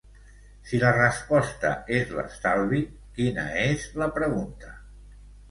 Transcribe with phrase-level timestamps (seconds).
[0.69, 2.81] Si la resposta és l'estalvi,
[3.19, 4.75] quina és la pregunta?